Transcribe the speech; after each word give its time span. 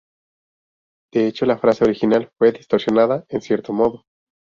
De 1.13 1.27
hecho, 1.27 1.45
la 1.45 1.59
frase 1.59 1.83
original 1.83 2.31
fue 2.39 2.51
distorsionada 2.53 3.23
en 3.29 3.39
cierto 3.39 3.71
modo. 3.71 4.01